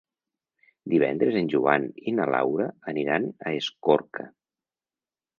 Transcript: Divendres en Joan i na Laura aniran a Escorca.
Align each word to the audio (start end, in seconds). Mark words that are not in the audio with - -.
Divendres 0.93 1.35
en 1.41 1.49
Joan 1.53 1.85
i 2.11 2.13
na 2.19 2.25
Laura 2.35 2.67
aniran 2.93 3.27
a 3.49 3.53
Escorca. 3.59 4.25